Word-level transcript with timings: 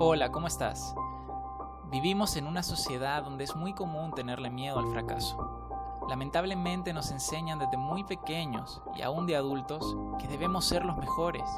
Hola, 0.00 0.32
¿cómo 0.32 0.48
estás? 0.48 0.92
Vivimos 1.92 2.34
en 2.34 2.48
una 2.48 2.64
sociedad 2.64 3.22
donde 3.22 3.44
es 3.44 3.54
muy 3.54 3.74
común 3.74 4.12
tenerle 4.12 4.50
miedo 4.50 4.80
al 4.80 4.88
fracaso. 4.88 6.00
Lamentablemente 6.08 6.92
nos 6.92 7.12
enseñan 7.12 7.60
desde 7.60 7.76
muy 7.76 8.02
pequeños 8.02 8.82
y 8.96 9.02
aún 9.02 9.28
de 9.28 9.36
adultos 9.36 9.96
que 10.18 10.26
debemos 10.26 10.64
ser 10.64 10.84
los 10.84 10.96
mejores. 10.96 11.48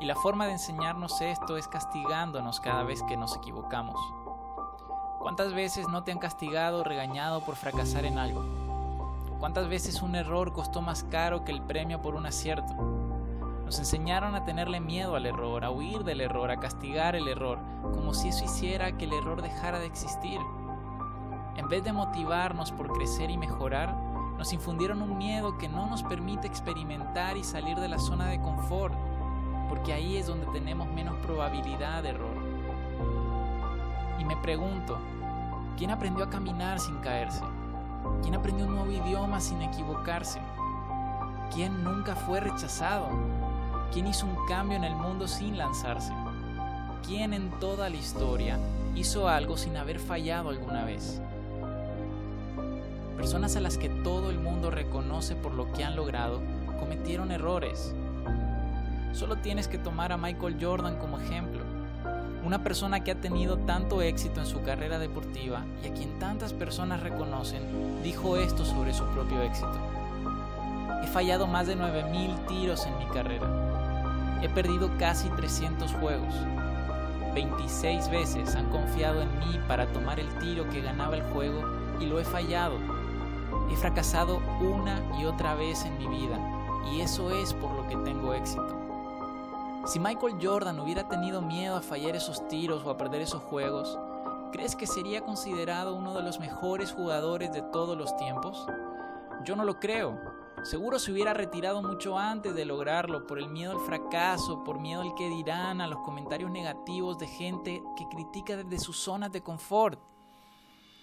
Y 0.00 0.06
la 0.06 0.14
forma 0.14 0.46
de 0.46 0.52
enseñarnos 0.52 1.20
esto 1.20 1.58
es 1.58 1.68
castigándonos 1.68 2.60
cada 2.60 2.82
vez 2.82 3.02
que 3.02 3.18
nos 3.18 3.36
equivocamos. 3.36 4.00
¿Cuántas 5.18 5.52
veces 5.52 5.86
no 5.86 6.02
te 6.02 6.12
han 6.12 6.18
castigado 6.18 6.80
o 6.80 6.84
regañado 6.84 7.42
por 7.42 7.56
fracasar 7.56 8.06
en 8.06 8.16
algo? 8.16 8.42
¿Cuántas 9.38 9.68
veces 9.68 10.00
un 10.00 10.14
error 10.14 10.54
costó 10.54 10.80
más 10.80 11.04
caro 11.04 11.44
que 11.44 11.52
el 11.52 11.60
premio 11.60 12.00
por 12.00 12.14
un 12.14 12.24
acierto? 12.24 13.05
Nos 13.66 13.80
enseñaron 13.80 14.36
a 14.36 14.44
tenerle 14.44 14.78
miedo 14.78 15.16
al 15.16 15.26
error, 15.26 15.64
a 15.64 15.70
huir 15.70 16.04
del 16.04 16.20
error, 16.20 16.52
a 16.52 16.60
castigar 16.60 17.16
el 17.16 17.26
error, 17.26 17.58
como 17.82 18.14
si 18.14 18.28
eso 18.28 18.44
hiciera 18.44 18.96
que 18.96 19.06
el 19.06 19.12
error 19.12 19.42
dejara 19.42 19.80
de 19.80 19.86
existir. 19.86 20.38
En 21.56 21.68
vez 21.68 21.82
de 21.82 21.92
motivarnos 21.92 22.70
por 22.70 22.92
crecer 22.92 23.28
y 23.28 23.36
mejorar, 23.36 23.92
nos 24.38 24.52
infundieron 24.52 25.02
un 25.02 25.18
miedo 25.18 25.58
que 25.58 25.68
no 25.68 25.88
nos 25.88 26.04
permite 26.04 26.46
experimentar 26.46 27.36
y 27.36 27.42
salir 27.42 27.76
de 27.78 27.88
la 27.88 27.98
zona 27.98 28.28
de 28.28 28.40
confort, 28.40 28.94
porque 29.68 29.92
ahí 29.92 30.16
es 30.16 30.28
donde 30.28 30.46
tenemos 30.52 30.86
menos 30.86 31.16
probabilidad 31.16 32.04
de 32.04 32.10
error. 32.10 32.36
Y 34.20 34.24
me 34.24 34.36
pregunto, 34.36 34.96
¿quién 35.76 35.90
aprendió 35.90 36.24
a 36.24 36.30
caminar 36.30 36.78
sin 36.78 36.98
caerse? 36.98 37.42
¿Quién 38.22 38.36
aprendió 38.36 38.64
un 38.64 38.76
nuevo 38.76 38.92
idioma 38.92 39.40
sin 39.40 39.60
equivocarse? 39.60 40.40
¿Quién 41.52 41.82
nunca 41.82 42.14
fue 42.14 42.38
rechazado? 42.38 43.08
¿Quién 43.92 44.06
hizo 44.08 44.26
un 44.26 44.46
cambio 44.46 44.76
en 44.76 44.84
el 44.84 44.94
mundo 44.94 45.26
sin 45.26 45.56
lanzarse? 45.56 46.12
¿Quién 47.06 47.32
en 47.32 47.50
toda 47.60 47.88
la 47.88 47.96
historia 47.96 48.58
hizo 48.94 49.28
algo 49.28 49.56
sin 49.56 49.76
haber 49.76 50.00
fallado 50.00 50.50
alguna 50.50 50.84
vez? 50.84 51.20
Personas 53.16 53.56
a 53.56 53.60
las 53.60 53.78
que 53.78 53.88
todo 53.88 54.30
el 54.30 54.38
mundo 54.38 54.70
reconoce 54.70 55.36
por 55.36 55.54
lo 55.54 55.72
que 55.72 55.84
han 55.84 55.96
logrado 55.96 56.40
cometieron 56.78 57.30
errores. 57.30 57.94
Solo 59.12 59.36
tienes 59.36 59.68
que 59.68 59.78
tomar 59.78 60.12
a 60.12 60.18
Michael 60.18 60.58
Jordan 60.60 60.96
como 60.98 61.18
ejemplo. 61.18 61.62
Una 62.44 62.62
persona 62.62 63.02
que 63.02 63.12
ha 63.12 63.20
tenido 63.20 63.56
tanto 63.58 64.02
éxito 64.02 64.40
en 64.40 64.46
su 64.46 64.62
carrera 64.62 64.98
deportiva 64.98 65.64
y 65.82 65.88
a 65.88 65.94
quien 65.94 66.18
tantas 66.18 66.52
personas 66.52 67.02
reconocen, 67.02 68.02
dijo 68.02 68.36
esto 68.36 68.64
sobre 68.64 68.92
su 68.92 69.04
propio 69.06 69.40
éxito. 69.42 69.78
He 71.02 71.06
fallado 71.06 71.46
más 71.46 71.66
de 71.66 71.76
9.000 71.76 72.46
tiros 72.46 72.84
en 72.86 72.98
mi 72.98 73.06
carrera 73.06 73.75
He 74.42 74.48
perdido 74.48 74.90
casi 74.98 75.28
300 75.30 75.92
juegos. 75.94 76.34
26 77.34 78.08
veces 78.10 78.54
han 78.54 78.70
confiado 78.70 79.20
en 79.20 79.38
mí 79.38 79.60
para 79.68 79.86
tomar 79.92 80.18
el 80.18 80.28
tiro 80.38 80.68
que 80.70 80.80
ganaba 80.80 81.16
el 81.16 81.22
juego 81.32 81.62
y 82.00 82.06
lo 82.06 82.18
he 82.18 82.24
fallado. 82.24 82.78
He 83.70 83.76
fracasado 83.76 84.40
una 84.60 85.02
y 85.20 85.24
otra 85.24 85.54
vez 85.54 85.84
en 85.84 85.98
mi 85.98 86.06
vida 86.06 86.38
y 86.92 87.00
eso 87.00 87.30
es 87.30 87.52
por 87.54 87.72
lo 87.72 87.86
que 87.88 87.96
tengo 87.96 88.32
éxito. 88.32 88.86
Si 89.86 90.00
Michael 90.00 90.38
Jordan 90.42 90.80
hubiera 90.80 91.08
tenido 91.08 91.40
miedo 91.42 91.76
a 91.76 91.82
fallar 91.82 92.16
esos 92.16 92.46
tiros 92.48 92.84
o 92.84 92.90
a 92.90 92.96
perder 92.96 93.22
esos 93.22 93.42
juegos, 93.42 93.98
¿crees 94.50 94.74
que 94.74 94.86
sería 94.86 95.20
considerado 95.20 95.94
uno 95.94 96.14
de 96.14 96.22
los 96.22 96.40
mejores 96.40 96.92
jugadores 96.92 97.52
de 97.52 97.62
todos 97.62 97.96
los 97.96 98.16
tiempos? 98.16 98.66
Yo 99.44 99.54
no 99.56 99.64
lo 99.64 99.78
creo. 99.78 100.18
Seguro 100.66 100.98
se 100.98 101.12
hubiera 101.12 101.32
retirado 101.32 101.80
mucho 101.80 102.18
antes 102.18 102.52
de 102.56 102.64
lograrlo 102.64 103.24
por 103.28 103.38
el 103.38 103.48
miedo 103.48 103.70
al 103.70 103.86
fracaso, 103.86 104.64
por 104.64 104.80
miedo 104.80 105.02
al 105.02 105.14
que 105.14 105.28
dirán, 105.28 105.80
a 105.80 105.86
los 105.86 106.00
comentarios 106.00 106.50
negativos 106.50 107.20
de 107.20 107.28
gente 107.28 107.80
que 107.96 108.08
critica 108.08 108.56
desde 108.56 108.80
sus 108.80 108.96
zonas 108.96 109.30
de 109.30 109.42
confort. 109.42 110.00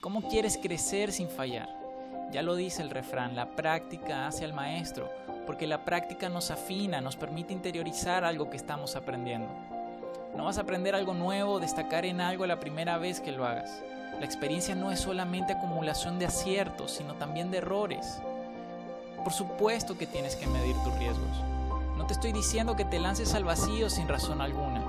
¿Cómo 0.00 0.22
quieres 0.28 0.60
crecer 0.62 1.10
sin 1.10 1.28
fallar? 1.28 1.68
Ya 2.30 2.42
lo 2.42 2.54
dice 2.54 2.82
el 2.82 2.90
refrán, 2.90 3.34
la 3.34 3.56
práctica 3.56 4.28
hace 4.28 4.44
al 4.44 4.52
maestro, 4.52 5.10
porque 5.44 5.66
la 5.66 5.84
práctica 5.84 6.28
nos 6.28 6.52
afina, 6.52 7.00
nos 7.00 7.16
permite 7.16 7.52
interiorizar 7.52 8.22
algo 8.22 8.50
que 8.50 8.56
estamos 8.56 8.94
aprendiendo. 8.94 9.48
No 10.36 10.44
vas 10.44 10.58
a 10.58 10.60
aprender 10.60 10.94
algo 10.94 11.14
nuevo 11.14 11.54
o 11.54 11.60
destacar 11.60 12.04
en 12.04 12.20
algo 12.20 12.46
la 12.46 12.60
primera 12.60 12.96
vez 12.96 13.20
que 13.20 13.32
lo 13.32 13.44
hagas. 13.44 13.82
La 14.20 14.24
experiencia 14.24 14.76
no 14.76 14.92
es 14.92 15.00
solamente 15.00 15.54
acumulación 15.54 16.20
de 16.20 16.26
aciertos, 16.26 16.92
sino 16.92 17.14
también 17.14 17.50
de 17.50 17.58
errores. 17.58 18.22
Por 19.28 19.34
supuesto 19.34 19.98
que 19.98 20.06
tienes 20.06 20.36
que 20.36 20.46
medir 20.46 20.74
tus 20.76 20.94
riesgos. 20.94 21.36
No 21.98 22.06
te 22.06 22.14
estoy 22.14 22.32
diciendo 22.32 22.76
que 22.76 22.86
te 22.86 22.98
lances 22.98 23.34
al 23.34 23.44
vacío 23.44 23.90
sin 23.90 24.08
razón 24.08 24.40
alguna. 24.40 24.82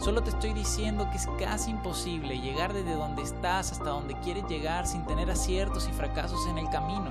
Solo 0.00 0.22
te 0.22 0.28
estoy 0.28 0.52
diciendo 0.52 1.08
que 1.10 1.16
es 1.16 1.26
casi 1.38 1.70
imposible 1.70 2.38
llegar 2.40 2.74
desde 2.74 2.92
donde 2.92 3.22
estás 3.22 3.72
hasta 3.72 3.88
donde 3.88 4.20
quieres 4.20 4.44
llegar 4.50 4.86
sin 4.86 5.06
tener 5.06 5.30
aciertos 5.30 5.88
y 5.88 5.92
fracasos 5.92 6.46
en 6.48 6.58
el 6.58 6.68
camino. 6.68 7.10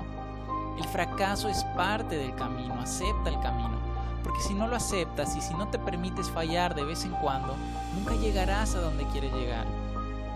El 0.78 0.88
fracaso 0.90 1.50
es 1.50 1.64
parte 1.76 2.18
del 2.18 2.36
camino, 2.36 2.76
acepta 2.80 3.32
el 3.32 3.40
camino. 3.40 3.80
Porque 4.24 4.42
si 4.42 4.54
no 4.54 4.68
lo 4.68 4.76
aceptas 4.76 5.36
y 5.36 5.42
si 5.42 5.56
no 5.56 5.70
te 5.70 5.80
permites 5.80 6.30
fallar 6.30 6.76
de 6.76 6.84
vez 6.84 7.04
en 7.04 7.14
cuando, 7.14 7.56
nunca 7.96 8.14
llegarás 8.14 8.76
a 8.76 8.82
donde 8.82 9.08
quieres 9.08 9.34
llegar. 9.34 9.66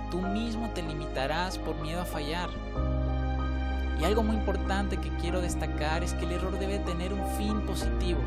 Tú 0.10 0.20
mismo 0.20 0.68
te 0.72 0.82
limitarás 0.82 1.60
por 1.60 1.76
miedo 1.76 2.02
a 2.02 2.06
fallar. 2.06 2.50
Y 4.00 4.06
algo 4.06 4.24
muy 4.24 4.36
importante 4.36 4.98
que 4.98 5.10
quiero 5.18 5.42
destacar 5.42 6.04
es 6.04 6.14
que 6.14 6.26
el 6.26 6.34
error 6.34 6.58
debe 6.60 6.80
tener 6.80 7.14
un 7.14 7.26
fin 7.38 7.62
positivo. 7.62 8.20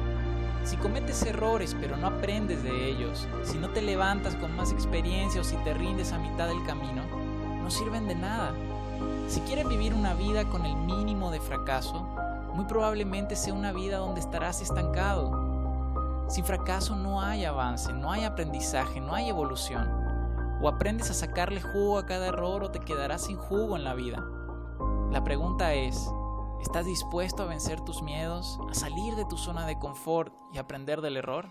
Si 0.65 0.77
cometes 0.77 1.23
errores 1.23 1.77
pero 1.81 1.97
no 1.97 2.09
aprendes 2.09 2.63
de 2.63 2.89
ellos, 2.89 3.29
si 3.45 3.57
no 3.59 3.71
te 3.71 3.83
levantas 3.83 4.35
con 4.35 4.55
más 4.57 4.73
experiencia 4.73 5.41
o 5.41 5.45
si 5.45 5.57
te 5.59 5.75
rindes 5.75 6.13
a 6.13 6.19
mitad 6.19 6.49
del 6.49 6.65
camino, 6.65 7.03
no 7.63 7.71
sirven 7.71 8.09
de 8.09 8.15
nada. 8.15 8.53
Si 9.29 9.41
quieres 9.41 9.69
vivir 9.69 9.95
una 9.95 10.15
vida 10.15 10.45
con 10.45 10.67
el 10.67 10.77
mínimo 10.77 11.31
de 11.31 11.41
fracaso, 11.41 12.09
muy 12.55 12.65
probablemente 12.65 13.37
sea 13.37 13.55
una 13.55 13.73
vida 13.73 13.99
donde 13.99 14.21
estarás 14.21 14.63
estancado. 14.63 16.25
Sin 16.29 16.45
fracaso 16.45 16.97
no 16.97 17.21
hay 17.21 17.45
avance, 17.45 17.93
no 17.93 18.11
hay 18.11 18.25
aprendizaje, 18.25 19.01
no 19.01 19.15
hay 19.15 19.29
evolución. 19.29 19.89
O 20.61 20.69
aprendes 20.69 21.11
a 21.11 21.15
sacarle 21.15 21.61
jugo 21.61 21.99
a 21.99 22.07
cada 22.07 22.29
error 22.29 22.65
o 22.65 22.71
te 22.71 22.81
quedarás 22.81 23.23
sin 23.23 23.37
jugo 23.37 23.77
en 23.77 23.85
la 23.85 23.95
vida. 23.95 24.25
La 25.11 25.25
pregunta 25.25 25.73
es, 25.75 26.11
¿estás 26.61 26.85
dispuesto 26.85 27.43
a 27.43 27.47
vencer 27.47 27.81
tus 27.81 28.03
miedos, 28.03 28.59
a 28.69 28.75
salir 28.75 29.15
de 29.15 29.25
tu 29.25 29.37
zona 29.37 29.67
de 29.67 29.79
confort 29.79 30.35
y 30.53 30.59
aprender 30.59 31.01
del 31.01 31.17
error? 31.17 31.47